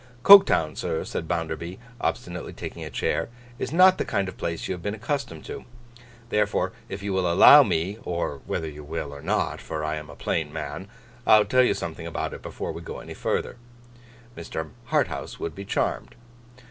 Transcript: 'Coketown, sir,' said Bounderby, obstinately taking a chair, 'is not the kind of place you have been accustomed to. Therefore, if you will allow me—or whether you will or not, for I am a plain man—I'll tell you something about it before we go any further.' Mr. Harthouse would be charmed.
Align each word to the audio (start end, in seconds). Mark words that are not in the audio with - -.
'Coketown, 0.23 0.75
sir,' 0.75 1.03
said 1.03 1.27
Bounderby, 1.27 1.77
obstinately 2.01 2.53
taking 2.53 2.83
a 2.83 2.89
chair, 2.89 3.29
'is 3.59 3.71
not 3.71 3.99
the 3.99 4.03
kind 4.03 4.27
of 4.27 4.35
place 4.35 4.67
you 4.67 4.73
have 4.73 4.81
been 4.81 4.95
accustomed 4.95 5.45
to. 5.45 5.63
Therefore, 6.29 6.71
if 6.89 7.03
you 7.03 7.13
will 7.13 7.31
allow 7.31 7.61
me—or 7.61 8.41
whether 8.47 8.67
you 8.67 8.83
will 8.83 9.13
or 9.13 9.21
not, 9.21 9.61
for 9.61 9.83
I 9.85 9.97
am 9.97 10.09
a 10.09 10.15
plain 10.15 10.51
man—I'll 10.51 11.45
tell 11.45 11.61
you 11.61 11.75
something 11.75 12.07
about 12.07 12.33
it 12.33 12.41
before 12.41 12.71
we 12.71 12.81
go 12.81 12.97
any 12.99 13.13
further.' 13.13 13.57
Mr. 14.35 14.71
Harthouse 14.85 15.39
would 15.39 15.53
be 15.53 15.65
charmed. 15.65 16.15